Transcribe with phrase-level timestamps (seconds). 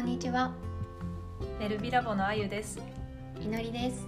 [0.00, 0.54] んにちは。
[1.60, 2.80] エルビラボのあゆです。
[3.38, 4.06] いのりです。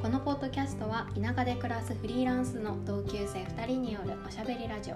[0.00, 4.94] このポッドキャストは田舎で暮らすフリーランスの同級生2人によるおしゃべりラジオ。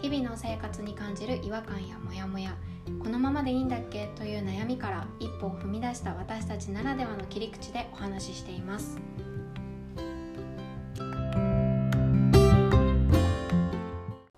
[0.00, 2.56] 日々の生活に感じる違和感やモヤモヤ。
[3.02, 4.08] このままでいいんだっけ？
[4.16, 8.96] という悩みから一歩を踏み出した私たちならではの切り口でお話ししています。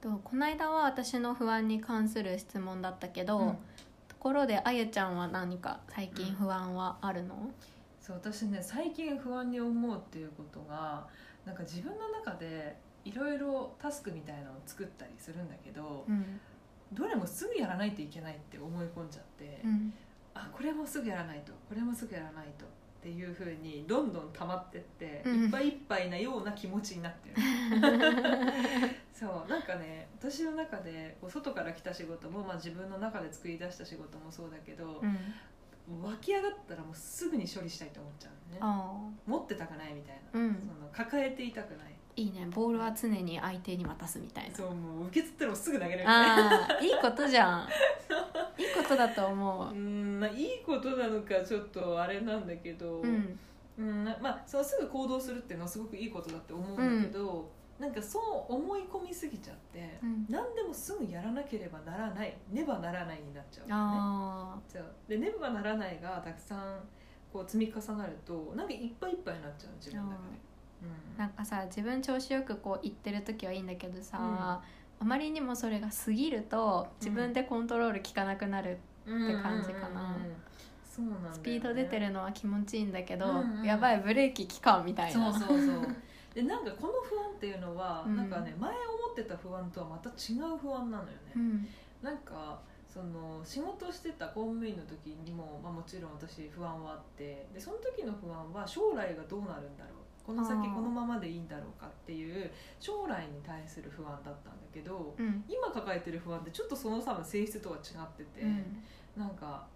[0.00, 3.52] とこの間は私の不安に関する質問だったけど、うん。
[3.52, 3.58] と
[4.22, 7.50] ころであゆちゃんは何か最近不安はあるの、
[8.00, 11.08] そう私ね最近不安に思うっていうことが
[11.44, 16.40] なんか自分の中でいろいろタスクみたいなのを作ったりするんだけど、うん。
[16.92, 19.92] どれもすぐやらないといけないって思い込んじゃって、うん。
[20.34, 22.64] あこれもすぐやらないとこれもすぐやらないと
[23.02, 25.44] っていうふうにどんどん溜まってって、うん。
[25.44, 27.34] いっぱいいっぱいなような気持ちになってる。
[29.12, 35.18] そうなんかね私の中でこう外から来た仕事も、まあ、自分の中で作り出した仕事もそうだけど、うん。
[36.00, 38.58] 湧き上がったらもうすぐに処理したいと思っちゃうのね。
[38.60, 40.60] あ持ってたくないみたいな、ーうん。
[40.60, 41.92] その抱えていたくない。
[42.14, 42.46] いいね。
[42.50, 44.54] ボールは常に相手に渡すみたいな。
[44.54, 46.04] そうもう受け取ったらもうすぐ投げられる。
[46.04, 47.68] みたいなああいいことじゃん
[48.74, 49.74] ことだと思う。
[49.74, 53.38] うんまあいいことなのかちょっとあれなんだけど、うん。
[53.78, 60.26] うんなまあそうすぐ行動するっていうのはすごくいいことだって思うんだけど、なんかそう思い込みすぎちゃって、うん。
[60.28, 63.72] 何でもすぐやらなければならないねばならないになっちゃうのね。
[63.74, 64.84] あそう。
[65.08, 66.80] でねばならないがたくさん
[67.32, 71.18] こう積み重なるとなんかいっぱいいっぱいになっちゃう自分の中で、ー。
[71.18, 74.60] なんかさ自分調子よくこう言ってる時はいいんだけどさ、
[75.02, 79.24] あまりにもそれが過ぎると自分でコントロール効かなくなる、うん。
[79.24, 80.16] って感じかな。
[80.84, 81.28] そうなんね。
[81.32, 83.64] スピード出てるのは気持ちいいんだけど、うんうん。
[83.64, 85.32] やばいブレーキ効かんみたいな。
[85.32, 85.86] そうそうそう。
[86.32, 88.16] でなんかこの不安っていうのは、うん。
[88.16, 88.78] なんかね前思
[89.10, 91.66] ってた不安とはまた違う不安なのよね、うん。
[92.00, 100.02] なんかその仕事してた公務員の時にも、まあ、もちろん私不安はあってでその時の不安は将来がどうなるんだろう。
[100.24, 102.48] この先このままでいいんだろうかっていう
[102.78, 105.44] 将来に対する不安だったんだけどうん。
[105.48, 108.82] 今抱えてる不安ってちょっとその多分性質とは違ってて、うん。
[109.16, 109.66] なんか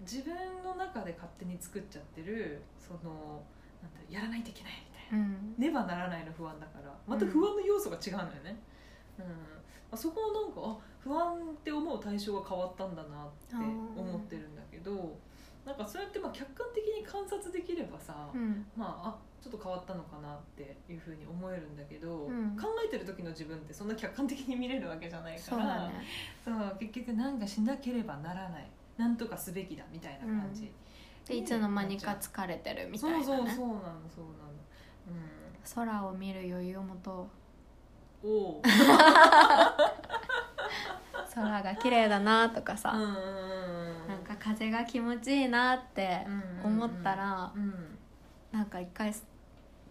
[0.00, 3.42] 自分の中で勝手に作っちゃってるその
[3.82, 5.54] なんだろうやらないといけないみたいな、うん。
[5.58, 6.94] ねばならないの不安だから。
[7.06, 8.62] また不安の要素が違うのよね、
[9.18, 9.24] うん。
[9.26, 9.32] ま
[9.92, 15.18] あそこをなんかあ不安って思う対象が変わったんだなって思ってるんだけど
[15.64, 18.66] なんかそうやってまあ客観的に観察できればさ、うん。
[18.76, 22.56] まああちょっと変わったのかなっていうふうに思えるんだけど、うん。
[22.56, 25.94] 考えてる時の自分ってそんな客観的に見れるわけじゃないからそうだね。
[26.44, 28.70] そう結局なんかしなければならない。
[28.96, 30.70] なんとかすべきだみたいな感じ、
[31.26, 33.78] でいつの間にか疲れてるみたいな、ね、そうそうそうなの
[34.14, 34.50] そうなの。
[35.74, 37.16] 空を見る余裕を持とう。
[37.22, 37.40] うん
[38.22, 38.62] おう。
[41.34, 43.49] 空が綺麗だなとかさ、うんうん
[44.40, 46.26] 風が気持ちいいなって
[46.64, 47.74] 思ったら、うん
[48.50, 49.14] なんか一回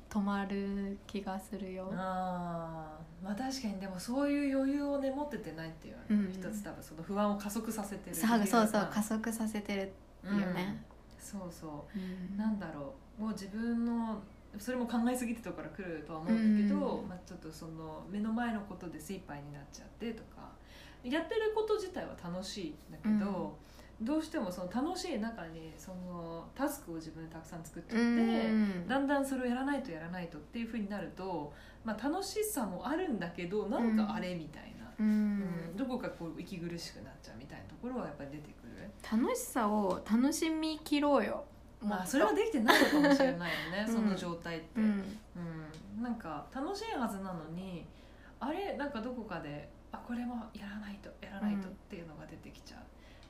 [0.09, 1.89] 止まる気がするよ。
[1.95, 3.25] あー。
[3.25, 6.29] まあ確かにでもそういう余裕をね持っててないっていうね、うん。
[6.29, 9.81] 一つ多分その不安を加速させてるさそうそう理由が加速させてる
[10.25, 10.83] よね、
[11.17, 11.97] そうそう。
[11.97, 12.37] うん。
[12.37, 13.21] なんだろう。
[13.21, 14.21] もう自分の
[14.57, 17.07] それも考えすぎてところから来るとは思うんだけど、うん。
[17.07, 20.49] まあ、ちょっとその目の前のことで精一杯になっちゃってとか
[21.03, 23.55] やってること自体は楽しいんだけど、
[24.01, 28.87] どうしてもその楽しい中にそのタスクを自分でたくさん作っちゃって、うん。
[28.87, 35.39] だんだんそれをやらないとやらないとっていうふうになると、まあ、楽しさもあるんだけどなんかあれみたいな、ううん。
[35.39, 38.89] んどこかこう息苦しくなっちゃうみたいなところはやっぱり出てくる。
[39.11, 41.43] 楽しさを楽しみきろうよ。
[41.81, 43.93] まあ、それはできてないのかもしれないよね、 うん。
[43.93, 45.03] その状態って、うん。
[45.97, 47.85] うん、なんか楽しいはずなのに
[48.39, 48.75] あれ？
[48.77, 52.79] なんかどこかであこれもやらないとやらないとっていうのが出てきちゃう、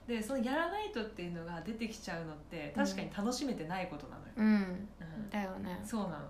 [0.10, 4.90] でそのやらないとっていうのが出てきちゃうのって確かに楽しめてないことなのよ、うん。
[5.00, 5.30] うん。
[5.30, 5.80] だよね。
[5.86, 6.26] そうなの、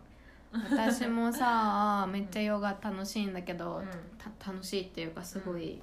[0.70, 3.86] 私もさ めっちゃヨガ楽しいんだけど、うん。
[4.18, 5.82] た楽しいっていうかすごい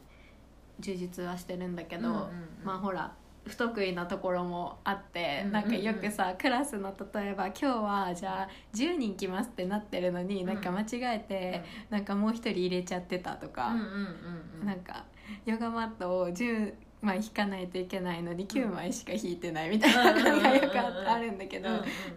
[0.79, 2.31] 充実はしてるんだけど、うんうんうん。
[2.65, 3.15] まあほら
[3.47, 5.53] 不得意なところもあって、うんうんうん。
[5.53, 14.67] なんかよくさクラスの例えば今日はじゃあ10人来ますってなってるのに、なんか間違えて、なんかもう一人入れちゃってたとか、うんうんうんうん。
[14.67, 15.07] なんか
[15.47, 21.69] ヨガマットを10枚引かないといけないのに9枚しか引いてないみたいなのがよくああるんだけど、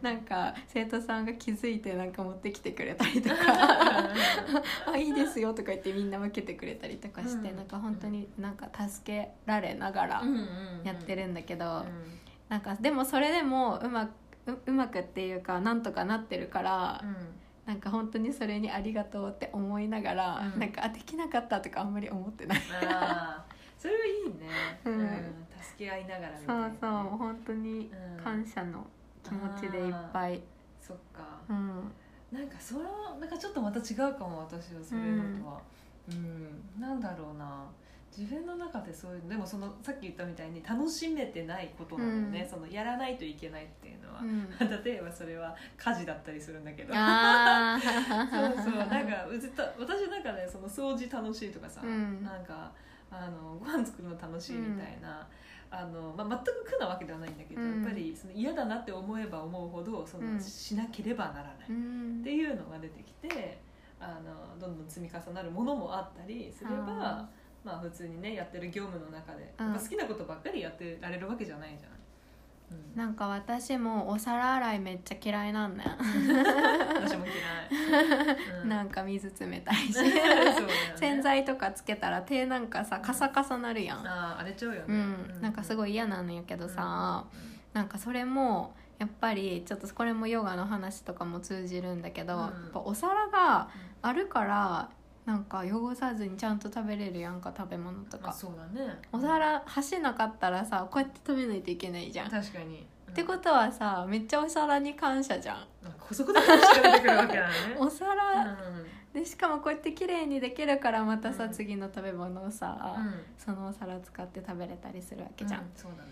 [0.02, 3.36] なんか生徒さんが気づいてなんか持ってきてくれたりとか
[4.92, 7.58] あいいですよとか言ってみんな分けてくれたりとかして、うん。
[7.58, 10.24] なんか本当になんか助けられながら
[10.84, 11.86] やってるんだけど、うん。
[12.48, 14.10] なんかでもそれでもうまく
[14.48, 17.16] ううまくっていうかなんとかなってるから、うん。
[17.66, 20.60] なんか本当にそれにありがとうって思いながら、うん。
[20.60, 22.60] なんかあできなかったとかあんまり思ってない。
[23.80, 24.50] それはいいね、
[24.84, 25.46] うん。
[25.62, 28.86] 助け合いながらみたいそなね、うそう本当にうん感謝の
[29.24, 30.42] 気持ちでいっぱい。
[30.82, 31.40] そっか。
[31.50, 31.92] うん。
[32.30, 35.62] なんかそのなんかちょっとまた違うかも私はそういうのとは。
[36.10, 37.66] うん、なんだろうな。
[38.16, 42.50] 自分の中でそういうでもそのさっき言ったみたいに楽しめてないことなんだよね、うん。
[42.50, 44.50] そのやらないといけないっていうのは、うん。
[44.84, 46.92] 例えばそれは家事だったりするんだけど。
[46.94, 47.04] そう
[48.62, 48.78] そう。
[48.78, 52.22] なんかずっと私の中でその掃除楽しいとかさ、うん。
[52.24, 52.72] なんか
[53.12, 55.28] あのご飯作るの楽しいみたいな、
[55.72, 57.82] あのまあ、全く苦なわけではないんだけど、うん。
[57.84, 60.40] やっぱりその嫌だなって思えば思うほどその、うん。
[60.40, 63.60] しなければならない、うっんていうのが出てきて
[64.00, 67.30] あのどんどん積み重なるものもあったりすればあ
[67.64, 69.74] まあ普通にねやってる業務の中で、うん。
[69.74, 71.92] 好きなことばっかりやってられるわけじゃないじゃん。
[72.72, 72.98] うん。
[72.98, 75.92] なんか私もお皿洗いめっちゃ嫌いなんだよ、
[76.96, 78.70] 私も嫌い、うん。
[78.70, 80.02] なんか水冷たいし。
[80.02, 80.22] ね。
[80.96, 84.08] 洗剤とかつけたら手なんかさカサカサなるやん。
[84.08, 87.26] あー荒れちゃうよね、うん、なんかすごいい嫌なんやけどさ、
[87.74, 92.42] なんかそれもやっぱりちょっとこれもヨガの話とかも通じるんだけど、うん。
[92.42, 93.70] やっぱお皿が
[94.02, 94.90] あるから
[95.30, 98.32] なんか汚さずにちゃんと食べれるやんか食べ物とか。
[98.32, 99.00] あそうだね。
[99.14, 105.58] お皿箸なかったらさこうやって食べないといけないじゃん、っ確かに、てことはさめっちゃお皿に感謝じゃん。
[105.86, 107.54] とこそこで話が出てくるわけだね。
[107.78, 108.12] お皿、
[108.44, 108.58] う
[109.14, 111.52] でしかもこうやって綺麗にできるからまたさ、うん。
[111.52, 113.24] 次の食べ物をさ、んうん。
[113.38, 116.10] そのお皿使って食べれたりするわけじゃん、うそうだね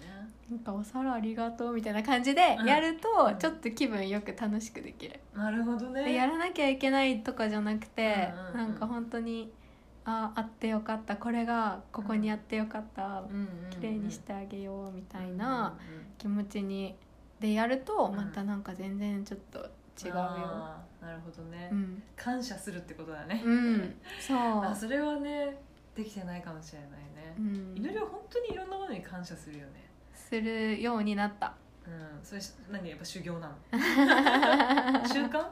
[0.50, 2.66] なんかお皿ありがとうみたいな感じでうん。
[2.68, 6.06] やるとうんちょっと気分よく楽しくできる、なるほどね。
[6.06, 8.58] でやらなきゃいけないとかじゃなくて、うんうんうん。
[8.58, 9.52] なんか本当に
[10.06, 11.18] ああってよかった。
[11.18, 13.36] これがここにあってよかった、うん。
[13.36, 16.06] うんうん綺麗にしてあげようみたいうんなうんうん。
[16.18, 16.96] 気持ちに
[17.40, 18.16] でやるとうん。
[18.16, 19.60] またなんか全然ちょっと
[20.00, 24.38] 違うよ、あーなるほどね、うん、感謝するってことだね、うん、そう。
[24.64, 25.58] あそれはね
[25.96, 27.36] できてないかもしれないね。
[27.40, 29.87] う、ん、祈りは本当にいろんなものに感謝するよね
[30.30, 31.54] するようになった。
[31.86, 32.20] うん。
[32.24, 33.56] それし何やっぱ修行なの？
[35.08, 35.46] 習慣？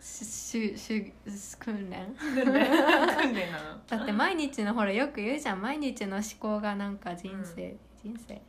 [0.00, 1.12] ししし
[1.58, 2.06] 訓練。
[2.16, 2.66] 訓練。
[3.16, 3.78] 訓練なの？
[3.86, 5.60] だって毎日のほらよく言うじゃん。
[5.60, 8.34] 毎日の思考がなんか人生、人生。
[8.34, 8.40] うん。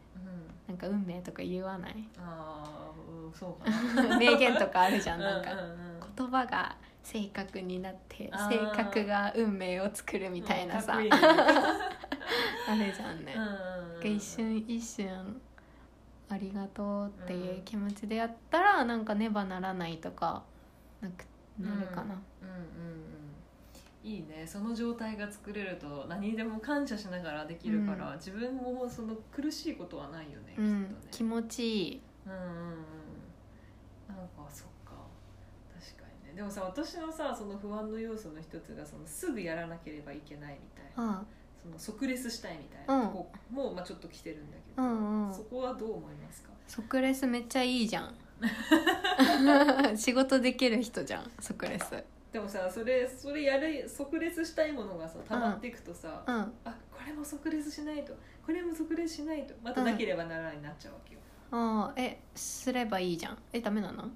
[0.68, 1.96] なんか運命とか言わない？
[2.20, 2.92] ああ
[3.26, 3.70] うんそうか。
[4.04, 6.16] な 名言とかあるじゃんなんかうううん。
[6.16, 8.50] 言葉が正確になってあー。
[8.76, 11.38] 性格が運命を作るみたいなさ、うんかっこいいね
[12.68, 15.42] あるじゃんね、うんうんうん一瞬一瞬
[16.32, 20.44] ありがとうっていう気持ちでやったらなんかねばならないとか
[21.02, 21.26] なく
[21.60, 22.10] なるかな、うん。
[22.10, 22.22] うんうん
[24.04, 24.48] いいね。
[24.48, 28.16] その状態が作れると何にでも感謝しながらできるから、うん。
[28.16, 30.86] 自分もその苦しいことはないよね、うん。
[30.86, 31.08] きっとね。
[31.12, 32.02] 気持ちいい。
[32.26, 32.48] うんうんうん。
[34.08, 34.94] なんかそっか。
[35.80, 36.34] 確かにね。
[36.36, 41.20] でもさ私のさその不安の要素の一つがそのすぐやらなければいけないみたいな。
[41.20, 41.24] あ
[41.62, 43.08] その即レスしたいみたいなうん。
[43.10, 45.34] とこも、まあ、ちょっと来てるんだけど、うんうん。
[45.34, 46.50] そこはどう思いますか？
[46.68, 48.16] 即レスめっちゃいいじゃん。
[49.98, 52.04] 仕事できる人じゃん即レス。
[52.32, 56.36] でもさそれそれやる即レスしたいものがさ溜まっていくとさ、うん。
[56.64, 58.14] あこれも即レスしないと
[58.46, 61.20] これも即レスしないとまたなければならないになっちゃうわけよ、
[61.52, 63.38] あーえすればいいじゃん。
[63.54, 64.10] えダメなの？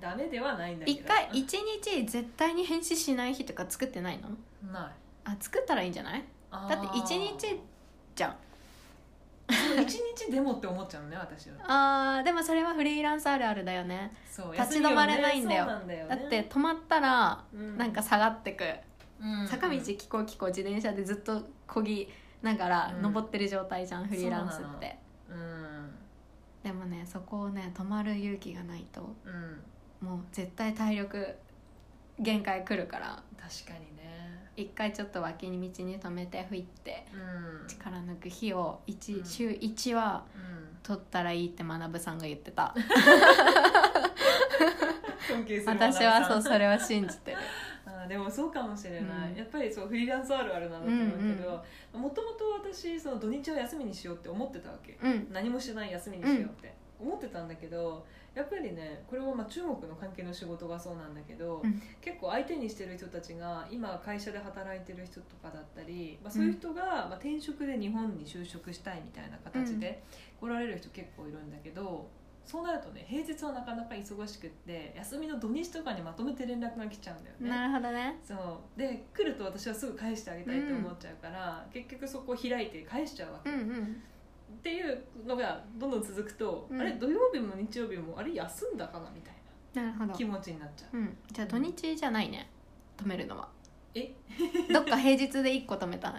[0.00, 4.30] ダメではないんだけど一回一日絶対に返信しない日とか作ってないの？
[4.72, 4.92] ない。
[5.24, 6.24] あ作ったらいいんじゃない？
[6.68, 7.60] だって一日
[8.14, 8.36] じゃん。
[9.82, 11.56] 一日でもって思っちゃうのね私は。
[12.16, 14.12] あーでもそれはフリーランスあるあるだよね。
[14.30, 15.66] そう立ち止まれないんだよ。
[15.80, 18.64] ねだって止まったらうんなんか下がってく、
[19.20, 19.46] うん。
[19.46, 22.08] 坂道キコキコ自転車でずっとこぎ
[22.42, 23.02] ながらうん。
[23.02, 24.98] 登ってる状態じゃん、フリーランスって。
[25.28, 25.94] うん。
[26.62, 29.62] でもねそこをね止まる勇気がないとうん。
[30.00, 31.36] もう絶対体力
[32.18, 33.22] 限界来るから。
[33.40, 34.04] 確かにね。
[34.56, 37.68] 一回ちょっと脇に道に止めて吹いてうん。
[37.68, 39.24] 力抜く日を一、うん。
[39.24, 40.76] 週1はうん。
[40.82, 42.74] 取ったらいいって学さんが言ってた。
[45.26, 47.38] 尊敬する私はそううそれを信じてる。
[47.86, 49.36] あーでもそうかもしれない、うん。
[49.36, 51.64] やっぱりそうフリーランスあるあるなんだと思うけど
[51.98, 54.98] もともと私その土日は休みにしようって思ってたわけ。
[55.02, 55.32] うん。
[55.32, 61.80] 何もしない休みにしようって思ってたんだけどやっぱりねこれはまあ中国の関係の仕事がそうなんだけど、うん。
[62.00, 70.02] 結構相手にしてる人たちが今会社で働いてる人とかだったり、まあ、そういう人がまあ転職で日本に就職したいみたいな形で
[70.40, 72.08] 来られる人結構いるんだけど、
[72.44, 77.48] そうなるとね平日はなかなか忙しくって休みの土日とかにまとめて連絡が来ちゃうんだよね。
[77.48, 78.18] なるほどね。
[78.22, 78.78] そう。
[78.78, 84.02] で来ると私はすぐ返してあげたいと思っちゃうから、結局そこを開いて返しちゃうわけ、うんうん
[84.54, 86.80] っていうのがどんどん続くと、うん。
[86.80, 89.34] あれ土曜日も日曜日もあれ休んだかなみたい
[89.74, 90.06] なるほど。
[90.06, 90.96] な気持ちになっちゃう。
[90.96, 91.16] うん。
[91.32, 92.48] じゃあ土日じゃないね。
[92.96, 93.48] 止めるのは。
[93.94, 94.12] え？
[94.72, 96.14] どっか平日で1個止めた。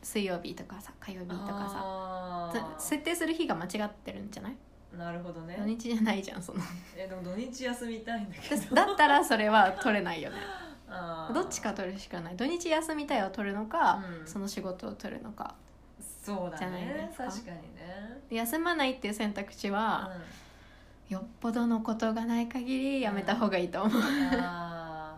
[0.00, 2.76] 水曜日とかさ火曜日とかさ。
[2.78, 4.56] 設定する日が間違ってるんじゃない？
[4.96, 5.56] なるほどね。
[5.58, 6.60] 土日じゃないじゃんその。
[6.96, 8.62] えでも土日休みたいんだけど。
[8.74, 10.36] だったらそれは取れないよね。
[10.88, 11.34] あー。
[11.34, 12.36] どっちか取るしかない。
[12.36, 14.26] 土日休みたいを取るのか、うん。
[14.26, 15.56] その仕事を取るのか
[16.36, 17.24] そうだじゃないねですか。
[17.24, 18.20] 確かにね。
[18.30, 20.10] 休まないっていう選択肢は、
[21.08, 21.14] うん。
[21.14, 24.04] よっぽどのことがない限りやめた方がいいと思う、あ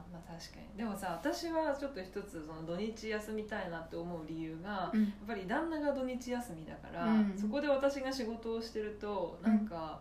[0.09, 0.79] ーまあ確かに。
[0.79, 5.05] でもさ私はちょっと一つその土日休みたいなって思う理由が、やうん。
[5.05, 7.35] っぱり旦那が土日休みだから、うん。
[7.37, 9.99] そこで私が仕事をしてるとなんか、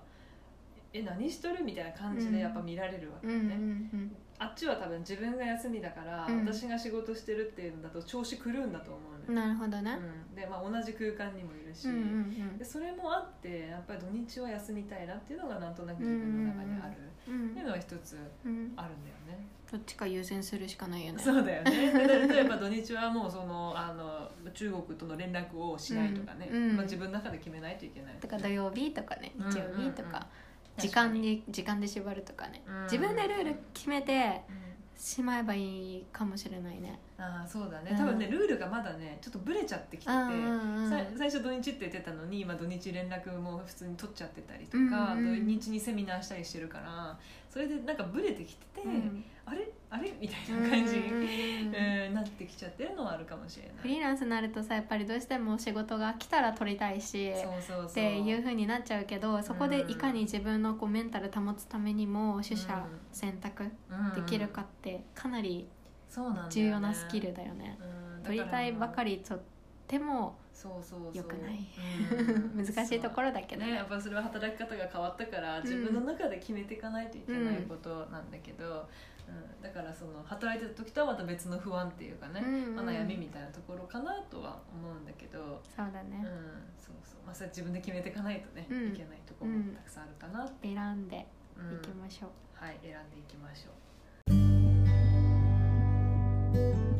[0.93, 1.63] え何しとる？
[1.63, 3.57] みたいな感じでやっぱ見られるわけうんよね、う
[3.97, 6.45] んあっちは多分自分が休みだから、うん。
[6.45, 9.99] 私が仕事してるっていうんだと調子狂うんだと思ううんのよ、なるほどね、
[10.31, 11.89] うん、で、まあ、同じ空間にもいるし、
[12.57, 16.93] でそれもあってやっぱり土日は休みたいなっていうのがなんとなく自分の中にある、
[17.27, 21.21] うんっていうのは一つうんあるんだよね、どっちか優先するしかないよね。
[21.21, 21.91] そうだよね。
[22.07, 28.17] で例えば土日はもうそのあの中国との連絡をしないとかね、まあ、自分の中で決めないといけない。
[28.19, 30.48] だから土曜日とかねうん日曜日とか、うん
[30.79, 32.83] 時間に時間で縛るとかね、うん。
[32.83, 34.69] 自分でルール決めてうん。
[35.01, 36.99] しまえばいいかもしれないね。
[37.17, 37.91] ああそうだね。
[37.91, 37.97] うん。
[37.97, 40.11] 多分ねルールがまだねちょっとブレちゃってきてて、
[41.17, 47.17] 最初土日って言ってたのに今土日連絡も普通に取っちゃってたりとか、土日にセミナーしたりしてるから
[47.49, 49.23] それでなんかブレてきてて、うん。
[49.45, 49.69] あれ？
[49.89, 50.13] あれ？
[50.19, 53.73] みたいな感じ、うんうんうんえーなってきちゃってるのはあるかもしれない。
[53.77, 57.85] フリーランスになるとさやっぱりどうしても仕事が来たら取りたいしそうそうそう。
[57.85, 63.63] っていう風になっちゃうけどそこでいかに自分のこうメンタル保つためにも取捨選択
[64.15, 65.67] できるかってかなり
[66.49, 67.77] 重要なスキルだよね。
[68.17, 68.23] うん。
[68.23, 69.39] 取りたいばかりりと
[69.89, 71.17] ってもそうそうそう。
[71.17, 71.67] 良くない。
[72.55, 72.61] うん。
[72.63, 73.65] 難しいところだけど。
[73.65, 78.87] ねやっぱそれは働き方が変わったから自分の中で決めていかないといけないことなんだけど、
[79.27, 79.61] うん。
[79.63, 86.23] だからその働いてた時とはまた別の不安っていうかね、うんうんまあ、悩みみたいなところかなとは思うんだけど、うんそうだね、
[86.77, 87.25] そうそう。
[87.25, 88.89] まあ、それ自分で決めていかないとね、うん。
[88.89, 91.25] いけないところもたくさんあるかなって、選んで
[91.57, 93.71] うんいきましょう、はい選んでいきましょ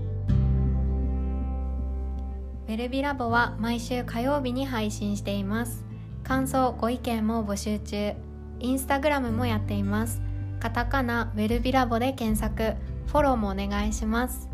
[0.05, 0.08] う
[2.69, 5.83] ウェルビラボは毎週火曜日に配信しています。
[6.23, 8.13] 感想ご意見も募集中。
[8.59, 10.21] インスタグラムもやっています。
[10.59, 12.75] カタカナウェルビラボで検索。
[13.07, 14.47] フォローもお願いします。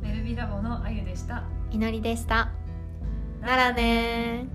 [0.00, 1.44] メルビラボのあゆでした。
[1.70, 2.50] いのりでした。
[3.42, 4.53] ならねー